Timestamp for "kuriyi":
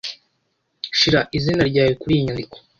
2.01-2.23